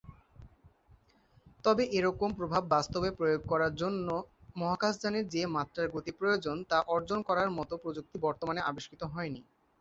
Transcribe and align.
তবে 1.63 1.83
এরকম 1.91 2.29
প্রভাব 2.33 2.63
বাস্তবে 2.67 3.09
প্রয়োগ 3.11 3.41
করার 3.47 3.73
জন্য 3.75 4.07
মহাকাশযানের 4.55 5.25
যে 5.27 5.41
মাত্রার 5.55 5.87
গতি 5.89 6.11
প্রয়োজন, 6.19 6.57
তা 6.69 6.77
অর্জন 6.87 7.19
করার 7.29 7.49
মত 7.57 7.71
প্রযুক্তি 7.83 8.17
বর্তমানে 8.25 8.61
আবিষ্কৃত 8.69 9.01
হয়নি। 9.13 9.41